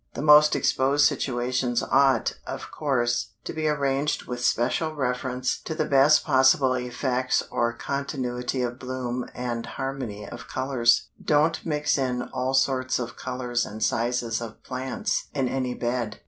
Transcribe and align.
The 0.15 0.23
most 0.23 0.55
exposed 0.55 1.05
situations 1.05 1.83
ought, 1.83 2.33
of 2.47 2.71
course, 2.71 3.33
to 3.43 3.53
be 3.53 3.67
arranged 3.67 4.23
with 4.23 4.43
special 4.43 4.95
reference 4.95 5.59
to 5.59 5.75
the 5.75 5.85
best 5.85 6.25
possible 6.25 6.73
effects 6.73 7.43
or 7.51 7.71
continuity 7.73 8.63
of 8.63 8.79
bloom 8.79 9.29
and 9.35 9.63
harmony 9.67 10.27
of 10.27 10.47
colors. 10.47 11.03
Don't 11.23 11.63
mix 11.67 11.99
in 11.99 12.23
all 12.33 12.55
sorts 12.55 12.97
of 12.97 13.15
colors 13.15 13.63
and 13.63 13.83
sizes 13.83 14.41
of 14.41 14.63
plants 14.63 15.27
in 15.35 15.47
any 15.47 15.75
bed. 15.75 16.17